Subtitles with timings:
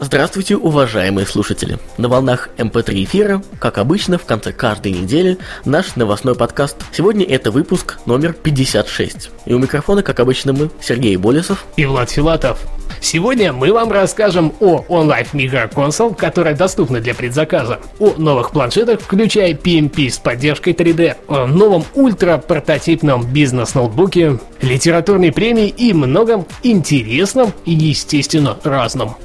[0.00, 1.76] Здравствуйте, уважаемые слушатели!
[1.96, 6.76] На волнах МП3 эфира, как обычно, в конце каждой недели наш новостной подкаст.
[6.92, 9.30] Сегодня это выпуск номер 56.
[9.44, 12.60] И у микрофона, как обычно, мы, Сергей Болесов и Влад Филатов.
[13.00, 19.52] Сегодня мы вам расскажем о OnLive Console, которая доступна для предзаказа, о новых планшетах, включая
[19.52, 28.56] PMP с поддержкой 3D, о новом ультра-прототипном бизнес-ноутбуке, литературной премии и многом интересном и, естественно,
[28.62, 29.16] разном.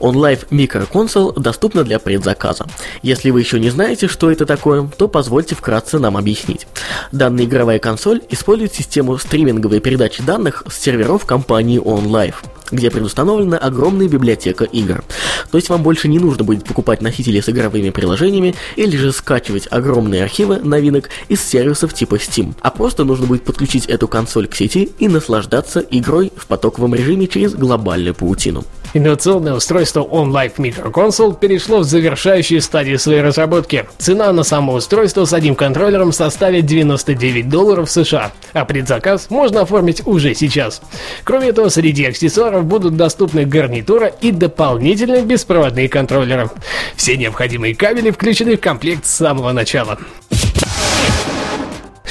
[0.00, 0.48] OnLive
[0.90, 2.66] Console доступна для предзаказа.
[3.02, 6.66] Если вы еще не знаете, что это такое, то позвольте вкратце нам объяснить.
[7.12, 12.34] Данная игровая консоль использует систему стриминговой передачи данных с серверов компании OnLive
[12.70, 15.02] где предустановлена огромная библиотека игр.
[15.50, 19.68] То есть вам больше не нужно будет покупать носители с игровыми приложениями или же скачивать
[19.70, 24.54] огромные архивы новинок из сервисов типа Steam, а просто нужно будет подключить эту консоль к
[24.54, 28.64] сети и наслаждаться игрой в потоковом режиме через глобальную паутину.
[28.94, 33.86] Инновационное устройство OnLive Micro Console перешло в завершающую стадию своей разработки.
[33.98, 40.06] Цена на само устройство с одним контроллером составит 99 долларов США, а предзаказ можно оформить
[40.06, 40.80] уже сейчас.
[41.24, 46.50] Кроме этого, среди аксессуаров будут доступны гарнитура и дополнительные беспроводные контроллеры.
[46.96, 49.98] Все необходимые кабели включены в комплект с самого начала.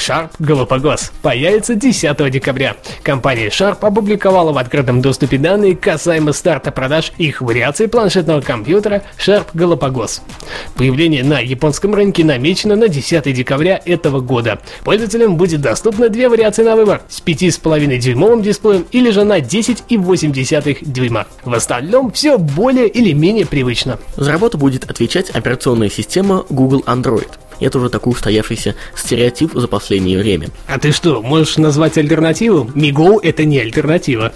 [0.08, 2.77] Sharp Galapagos появится 10 декабря.
[3.03, 9.47] Компания Sharp опубликовала в открытом доступе данные касаемо старта продаж их вариации планшетного компьютера Sharp
[9.53, 10.22] Galapagos.
[10.75, 14.59] Появление на японском рынке намечено на 10 декабря этого года.
[14.85, 20.78] Пользователям будет доступно две вариации на выбор с 5,5 дюймовым дисплеем или же на 10,8
[20.85, 21.28] дюйма.
[21.44, 24.00] В остальном все более или менее привычно.
[24.16, 27.28] За работу будет отвечать операционная система Google Android.
[27.59, 30.50] Это уже такой устоявшийся стереотип за последнее время.
[30.68, 32.69] А ты что, можешь назвать альтернативу?
[32.75, 34.34] Миго это не альтернатива.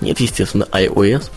[0.00, 1.30] Нет, естественно, iOS.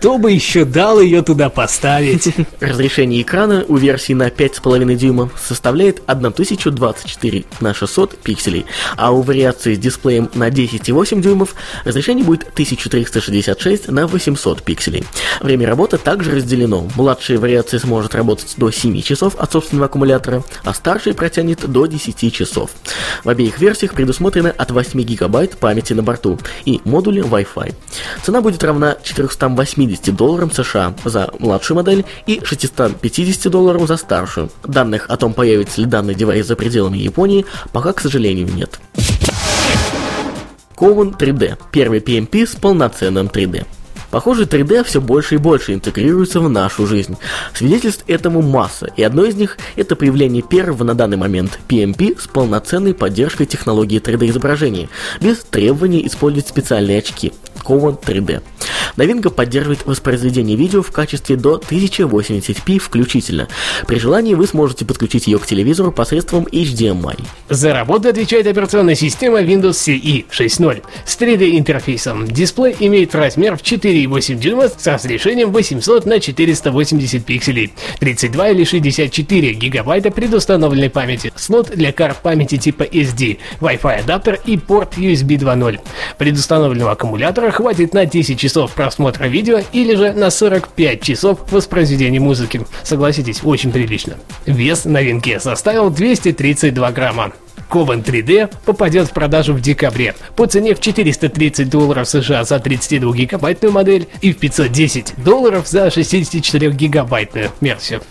[0.00, 2.34] Кто бы еще дал ее туда поставить?
[2.60, 8.64] Разрешение экрана у версии на 5,5 дюйма составляет 1024 на 600 пикселей,
[8.96, 15.04] а у вариации с дисплеем на 10,8 дюймов разрешение будет 1366 на 800 пикселей.
[15.42, 16.88] Время работы также разделено.
[16.96, 22.32] Младшая вариация сможет работать до 7 часов от собственного аккумулятора, а старшая протянет до 10
[22.32, 22.70] часов.
[23.22, 27.74] В обеих версиях предусмотрено от 8 гигабайт памяти на борту и модули Wi-Fi.
[28.22, 34.50] Цена будет равна 480 150 долларам США за младшую модель и 650 долларов за старшую.
[34.64, 38.80] Данных о том, появится ли данный девайс за пределами Японии, пока, к сожалению, нет.
[40.76, 41.58] Cowan 3D.
[41.72, 43.66] Первый PMP с полноценным 3D.
[44.10, 47.16] Похоже, 3D все больше и больше интегрируется в нашу жизнь.
[47.54, 52.26] Свидетельств этому масса, и одно из них– это появление первого на данный момент PMP с
[52.26, 54.88] полноценной поддержкой технологии 3D-изображения,
[55.20, 58.42] без требования использовать специальные очки– Cowan 3D.
[58.96, 63.48] Новинка поддерживает воспроизведение видео в качестве до 1080p включительно.
[63.86, 67.18] При желании вы сможете подключить ее к телевизору посредством HDMI.
[67.48, 72.26] За работу отвечает операционная система Windows CE 6.0 с 3D интерфейсом.
[72.26, 79.52] Дисплей имеет размер в 4,8 дюйма с разрешением 800 на 480 пикселей, 32 или 64
[79.52, 85.80] гигабайта предустановленной памяти, слот для карт памяти типа SD, Wi-Fi адаптер и порт USB 2.0.
[86.18, 92.62] Предустановленного аккумулятора хватит на 10 часов просмотра видео или же на 45 часов воспроизведения музыки.
[92.82, 94.16] Согласитесь, очень прилично.
[94.46, 97.32] Вес новинки составил 232 грамма.
[97.70, 103.14] Coven 3D попадет в продажу в декабре по цене в 430 долларов США за 32
[103.14, 108.02] гигабайтную модель и в 510 долларов за 64 гигабайтную версию.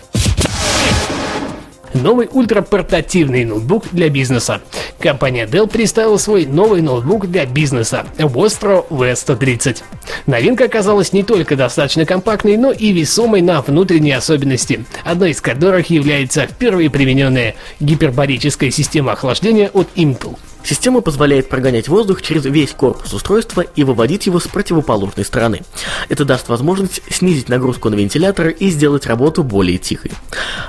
[1.92, 4.62] Новый ультрапортативный ноутбук для бизнеса.
[5.00, 9.78] Компания Dell представила свой новый ноутбук для бизнеса Vostro V130.
[10.26, 15.88] Новинка оказалась не только достаточно компактной, но и весомой на внутренние особенности, одной из которых
[15.88, 20.36] является впервые примененная гипербарическая система охлаждения от Intel.
[20.64, 25.62] Система позволяет прогонять воздух через весь корпус устройства и выводить его с противоположной стороны.
[26.08, 30.12] Это даст возможность снизить нагрузку на вентиляторы и сделать работу более тихой.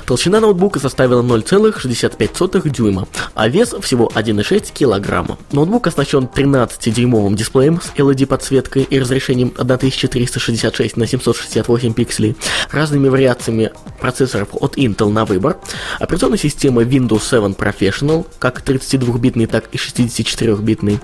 [0.05, 5.37] Толщина ноутбука составила 0,65 дюйма, а вес всего 1,6 килограмма.
[5.51, 12.35] Ноутбук оснащен 13-дюймовым дисплеем с LED-подсветкой и разрешением 1366 на 768 пикселей,
[12.71, 15.57] разными вариациями процессоров от Intel на выбор,
[15.99, 20.99] операционной системой Windows 7 Professional, как 32-битный, так и 64-битный,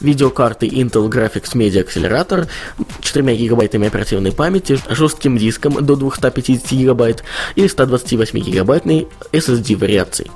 [0.00, 2.48] видеокарты Intel Graphics Media Accelerator,
[3.00, 7.24] 4 гигабайтами оперативной памяти, жестким диском до 250 гигабайт
[7.54, 10.30] и 128 гигабайтной SSD вариацией.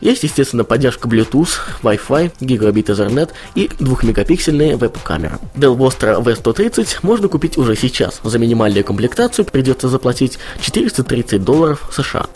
[0.00, 1.48] Есть, естественно, поддержка Bluetooth,
[1.82, 5.38] Wi-Fi, гигабит Ethernet и 2-мегапиксельная веб-камера.
[5.54, 8.20] Dell Vostra V130 можно купить уже сейчас.
[8.22, 12.26] За минимальную комплектацию придется заплатить 430 долларов США.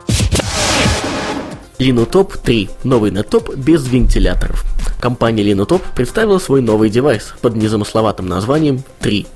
[1.78, 2.70] Linutop 3.
[2.84, 4.64] Новый нетоп без вентиляторов.
[5.00, 9.26] Компания Linutop представила свой новый девайс под незамысловатым названием 3.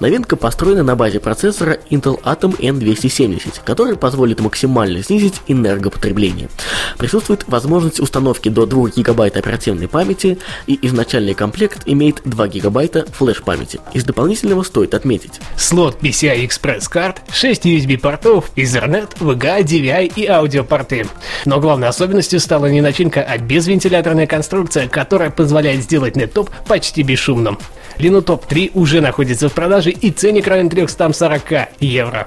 [0.00, 6.48] Новинка построена на базе процессора Intel Atom N270, который позволит максимально снизить энергопотребление.
[6.96, 13.80] Присутствует возможность установки до 2 ГБ оперативной памяти и изначальный комплект имеет 2 ГБ флеш-памяти.
[13.92, 15.40] Из дополнительного стоит отметить.
[15.56, 21.06] Слот PCI Express карт, 6 USB портов, Ethernet, VGA, DVI и аудиопорты.
[21.44, 27.58] Но главной особенностью стала не начинка, а безвентиляторная конструкция, которая позволяет сделать неттоп почти бесшумным.
[27.98, 32.26] Linutop 3 уже находится в продаже и ценник равен 340 евро.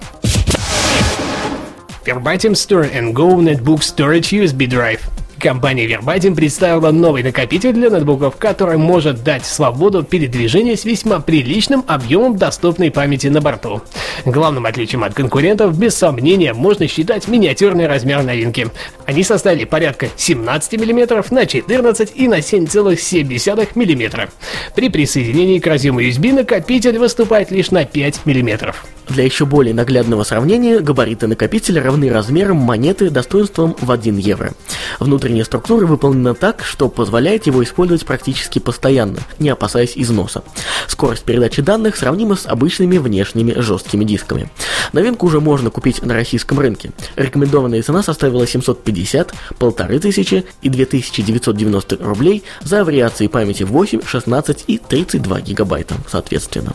[2.05, 4.99] Verbatim Store and Go Netbook Storage USB Drive.
[5.39, 11.83] Компания Verbatim представила новый накопитель для ноутбуков, который может дать свободу передвижения с весьма приличным
[11.85, 13.81] объемом доступной памяти на борту.
[14.23, 18.69] Главным отличием от конкурентов, без сомнения, можно считать миниатюрный размер новинки.
[19.05, 24.29] Они составили порядка 17 мм на 14 и на 7,7 мм.
[24.75, 28.73] При присоединении к разъему USB накопитель выступает лишь на 5 мм.
[29.09, 34.53] Для еще более наглядного сравнения, габариты накопителя равны размерам монеты достоинством в 1 евро.
[34.99, 40.43] Внутренняя структура выполнена так, что позволяет его использовать практически постоянно, не опасаясь износа.
[40.87, 44.49] Скорость передачи данных сравнима с обычными внешними жесткими дисками.
[44.93, 46.91] Новинку уже можно купить на российском рынке.
[47.15, 55.41] Рекомендованная цена составила 750, 1500 и 2990 рублей за вариации памяти 8, 16 и 32
[55.41, 56.73] гигабайта, соответственно.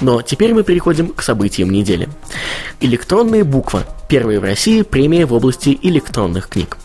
[0.00, 2.08] Но теперь мы переходим к событиям недели.
[2.80, 3.84] Электронная буква.
[4.08, 6.78] Первая в России премия в области электронных книг.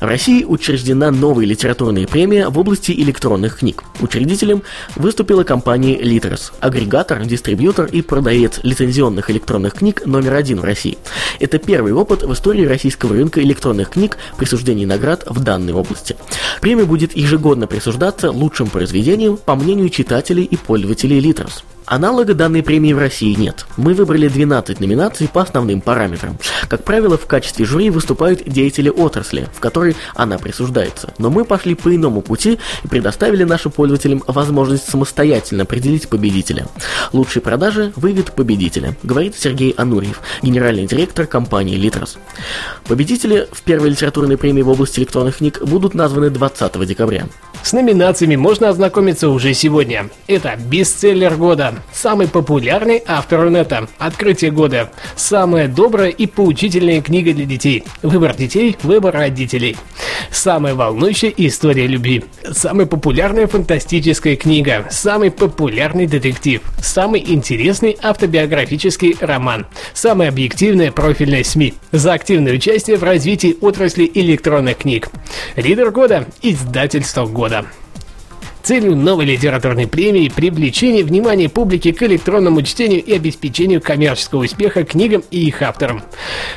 [0.00, 3.82] В России учреждена новая литературная премия в области электронных книг.
[4.00, 4.62] Учредителем
[4.94, 10.98] выступила компания Literas, агрегатор, дистрибьютор и продавец лицензионных электронных книг номер один в России.
[11.40, 16.14] Это первый опыт в истории российского рынка электронных книг присуждений наград в данной области.
[16.60, 21.64] Премия будет ежегодно присуждаться лучшим произведениям по мнению читателей и пользователей Literas.
[21.90, 23.64] Аналога данной премии в России нет.
[23.78, 26.36] Мы выбрали 12 номинаций по основным параметрам.
[26.68, 31.14] Как правило, в качестве жюри выступают деятели отрасли, в которой она присуждается.
[31.18, 36.66] Но мы пошли по иному пути и предоставили нашим пользователям возможность самостоятельно определить победителя.
[37.12, 42.18] Лучшие продажи выявит победителя, говорит Сергей Анурьев, генеральный директор компании Литрос.
[42.86, 47.26] Победители в первой литературной премии в области электронных книг будут названы 20 декабря.
[47.62, 50.08] С номинациями можно ознакомиться уже сегодня.
[50.26, 56.26] Это бестселлер года, самый популярный автор Рунета, открытие года, самая добрая и
[56.58, 59.76] поучительная книга для детей, выбор детей, выбор родителей,
[60.32, 69.66] самая волнующая история любви, самая популярная фантастическая книга, самый популярный детектив, самый интересный автобиографический роман,
[69.94, 71.74] самая объективная профильная СМИ.
[71.92, 75.10] За активное участие в развитии отрасли электронных книг.
[75.54, 77.66] Лидер года– издательство года.
[78.68, 85.24] Целью новой литературной премии– привлечение внимания публики к электронному чтению и обеспечению коммерческого успеха книгам
[85.30, 86.02] и их авторам.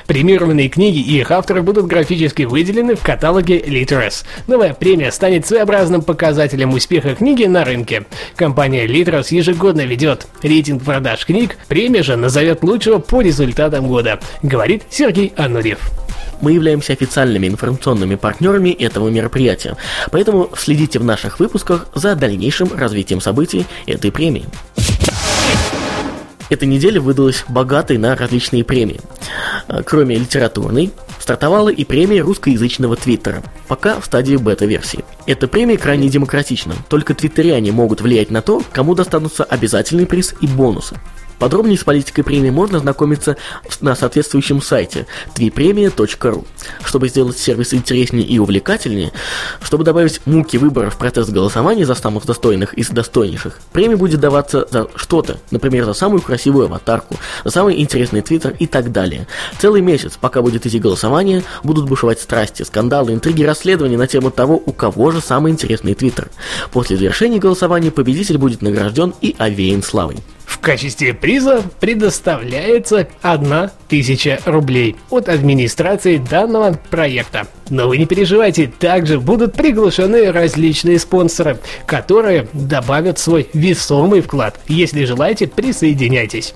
[0.08, 4.26] Премированные книги и их авторы будут графически выделены в каталоге Literas.
[4.48, 8.04] Новая премия станет своеобразным показателем успеха книги на рынке.
[8.36, 14.84] Компания Literas ежегодно ведет рейтинг продаж книг, премия же назовет лучшего по результатам года, говорит
[14.90, 15.80] Сергей Анурьев
[16.42, 19.78] мы являемся официальными информационными партнерами этого мероприятия,
[20.12, 24.46] поэтому следите в наших выпусках за дальнейшим развитием событий этой премии.
[26.52, 29.00] Эта неделя выдалась богатой на различные премии.
[29.70, 35.06] А, кроме литературной, стартовала и премия русскоязычного твиттера, пока в стадии бета-версии.
[35.26, 40.48] Эта премия крайне демократична, только твиттеряне могут влиять на то, кому достанутся обязательный приз и
[40.48, 40.98] бонусы.
[41.42, 43.36] Подробнее с политикой премии можно ознакомиться
[43.80, 46.46] на соответствующем сайте tvipremia.ru.
[46.84, 49.12] Чтобы сделать сервис интереснее и увлекательнее,
[49.64, 54.68] чтобы добавить муки выбора в процесс голосования за самых достойных из достойнейших, премия будет даваться
[54.70, 59.26] за что-то, например, за самую красивую аватарку, за самый интересный твиттер и так далее.
[59.58, 64.62] Целый месяц, пока будет идти голосование, будут бушевать страсти, скандалы, интриги, расследования на тему того,
[64.64, 66.30] у кого же самый интересный твиттер.
[66.72, 70.18] После завершения голосования победитель будет награжден и овеян славой.
[70.62, 77.48] Качестве приза предоставляется 1000 рублей от администрации данного проекта.
[77.70, 84.60] Но вы не переживайте, также будут приглашены различные спонсоры, которые добавят свой весомый вклад.
[84.68, 86.54] Если желаете, присоединяйтесь.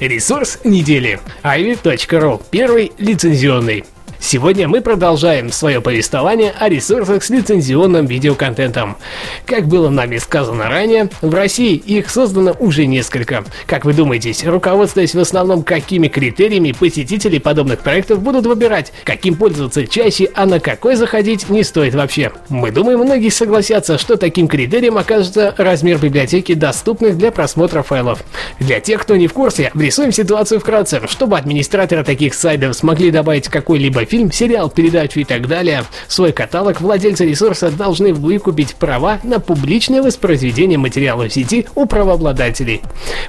[0.00, 1.20] Ресурс недели.
[1.44, 2.42] ivy.ru.
[2.50, 3.84] Первый лицензионный.
[4.22, 8.96] Сегодня мы продолжаем свое повествование о ресурсах с лицензионным видеоконтентом.
[9.44, 13.44] Как было нами сказано ранее, в России их создано уже несколько.
[13.66, 19.88] Как вы думаете, руководствуясь в основном какими критериями посетители подобных проектов будут выбирать, каким пользоваться
[19.88, 22.30] чаще, а на какой заходить не стоит вообще?
[22.48, 28.22] Мы думаем, многие согласятся, что таким критерием окажется размер библиотеки доступных для просмотра файлов.
[28.60, 33.48] Для тех, кто не в курсе, врисуем ситуацию вкратце, чтобы администраторы таких сайтов смогли добавить
[33.48, 39.40] какой-либо фильм, сериал, передачу и так далее, свой каталог владельцы ресурса должны выкупить права на
[39.40, 42.82] публичное воспроизведение материала в сети у правообладателей.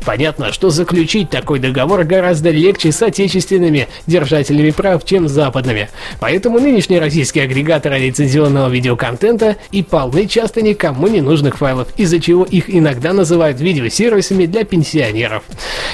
[0.05, 5.87] Понятно, что заключить такой договор гораздо легче с отечественными держателями прав, чем с западными.
[6.19, 12.43] Поэтому нынешние российские агрегаторы лицензионного видеоконтента и полны часто никому не нужных файлов, из-за чего
[12.43, 15.43] их иногда называют видеосервисами для пенсионеров.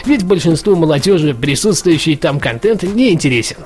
[0.07, 3.57] Ведь большинству молодежи присутствующий там контент не интересен.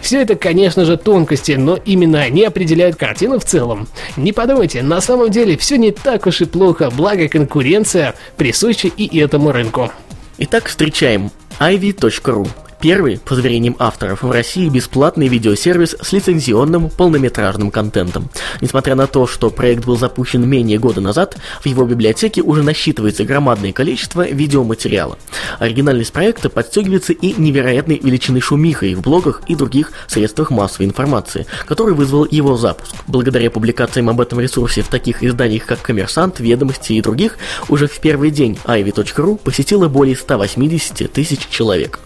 [0.00, 3.88] Все это, конечно, конечно же, тонкости, но именно они определяют картину в целом.
[4.16, 9.18] Не подумайте, на самом деле все не так уж и плохо, благо конкуренция присуща и
[9.18, 9.90] этому рынку.
[10.38, 12.46] Итак, встречаем ivy.ru
[12.82, 18.28] Первый, по заверениям авторов, в России бесплатный видеосервис с лицензионным полнометражным контентом.
[18.60, 23.22] Несмотря на то, что проект был запущен менее года назад, в его библиотеке уже насчитывается
[23.22, 25.16] громадное количество видеоматериала.
[25.60, 31.94] Оригинальность проекта подстегивается и невероятной величины шумихой в блогах и других средствах массовой информации, который
[31.94, 32.96] вызвал его запуск.
[33.06, 38.00] Благодаря публикациям об этом ресурсе в таких изданиях, как «Коммерсант», «Ведомости» и других, уже в
[38.00, 42.00] первый день ivy.ru посетило более 180 тысяч человек.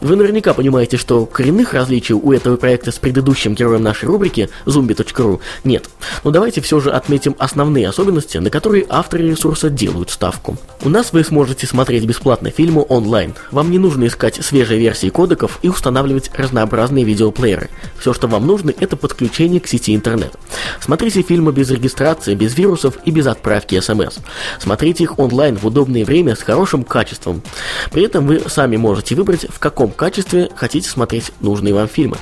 [0.00, 5.40] Вы наверняка понимаете, что коренных различий у этого проекта с предыдущим героем нашей рубрики zombie.ru
[5.64, 5.88] нет.
[6.22, 10.58] Но давайте все же отметим основные особенности, на которые авторы ресурса делают ставку.
[10.82, 13.34] У нас вы сможете смотреть бесплатно фильмы онлайн.
[13.50, 17.70] Вам не нужно искать свежие версии кодеков и устанавливать разнообразные видеоплееры.
[17.98, 20.32] Все, что вам нужно, это подключение к сети интернет.
[20.80, 24.18] Смотрите фильмы без регистрации, без вирусов и без отправки смс.
[24.60, 27.42] Смотрите их онлайн в удобное время с хорошим качеством.
[27.90, 32.16] При этом вы сами можете выбрать, в каком качестве хотите смотреть нужные вам фильмы.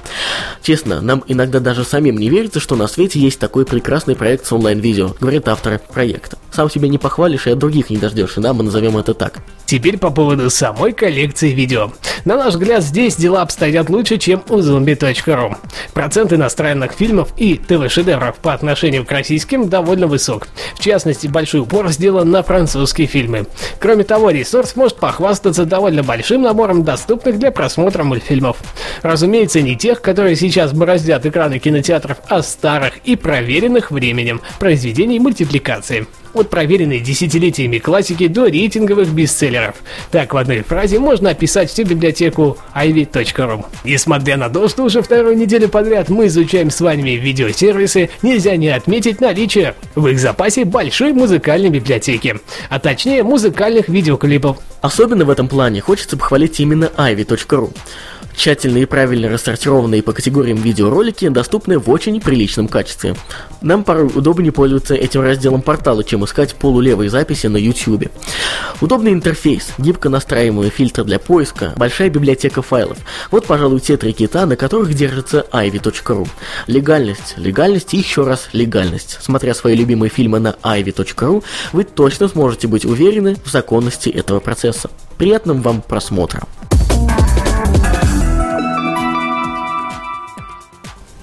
[0.62, 4.52] Честно, нам иногда даже самим не верится, что на свете есть такой прекрасный проект с
[4.52, 6.38] онлайн-видео, говорит автор проекта.
[6.52, 9.40] Сам себя не похвалишь и от других не дождешься, да, мы назовем это так.
[9.66, 11.90] Теперь по поводу самой коллекции видео.
[12.24, 15.56] На наш взгляд, здесь дела обстоят лучше, чем у zombie.ru.
[15.92, 20.48] Процент иностранных фильмов и ТВ-шедевров по отношению к российским довольно высок.
[20.74, 23.46] В частности, большой упор сделан на французские фильмы.
[23.80, 28.58] Кроме того, ресурс может похвастаться довольно большим набором доступных для просмотра мультфильмов.
[29.02, 36.06] Разумеется, не тех, которые сейчас бороздят экраны кинотеатров, а старых и проверенных временем произведений мультипликации
[36.34, 39.76] от проверенной десятилетиями классики до рейтинговых бестселлеров.
[40.10, 43.64] Так в одной фразе можно описать всю библиотеку ivy.ru.
[43.84, 48.68] Несмотря на то, что уже вторую неделю подряд мы изучаем с вами видеосервисы, нельзя не
[48.68, 54.58] отметить наличие в их запасе большой музыкальной библиотеки, а точнее музыкальных видеоклипов.
[54.80, 57.72] Особенно в этом плане хочется похвалить именно ivy.ru.
[58.36, 63.14] Тщательно и правильно рассортированные по категориям видеоролики доступны в очень приличном качестве.
[63.62, 68.10] Нам порой удобнее пользоваться этим разделом портала, чем искать полулевые записи на YouTube.
[68.80, 72.98] Удобный интерфейс, гибко настраиваемые фильтры для поиска, большая библиотека файлов.
[73.30, 76.28] Вот, пожалуй, те три кита, на которых держится ivy.ru.
[76.66, 79.18] Легальность, легальность и еще раз легальность.
[79.22, 84.90] Смотря свои любимые фильмы на ivy.ru, вы точно сможете быть уверены в законности этого процесса.
[85.16, 86.42] Приятным вам просмотра!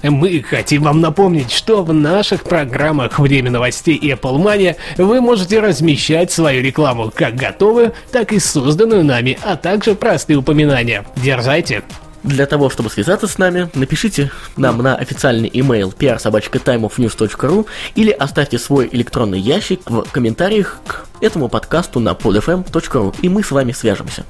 [0.02, 5.60] Мы хотим вам напомнить, что в наших программах «Время новостей» и Apple Money вы можете
[5.60, 11.04] размещать свою рекламу, как готовую, так и созданную нами, а также простые упоминания.
[11.16, 11.82] Дерзайте!
[12.22, 18.88] Для того, чтобы связаться с нами, напишите нам на официальный email prsobachkatimeofnews.ru или оставьте свой
[18.92, 24.24] электронный ящик в комментариях к этому подкасту на podfm.ru, и мы с вами свяжемся.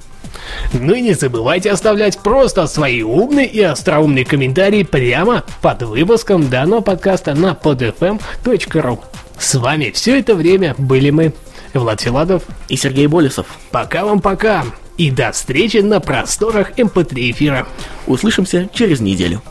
[0.72, 6.80] Ну и не забывайте оставлять просто свои умные и остроумные комментарии прямо под выпуском данного
[6.80, 9.00] подкаста на podfm.ru.
[9.38, 11.34] С вами все это время были мы,
[11.74, 12.44] Влад Филадов.
[12.68, 13.46] И Сергей Болесов.
[13.70, 14.64] Пока вам пока.
[15.02, 17.66] И до встречи на просторах МП3 эфира.
[18.06, 19.42] Услышимся через неделю.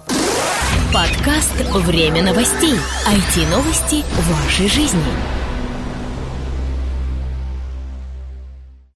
[0.94, 2.76] Подкаст «Время новостей».
[3.06, 5.04] IT-новости вашей жизни.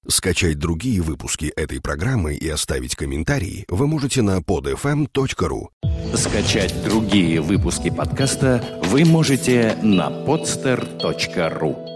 [0.08, 5.66] Скачать другие выпуски этой программы и оставить комментарии вы можете на podfm.ru.
[6.14, 11.95] Скачать другие выпуски подкаста вы можете на podster.ru.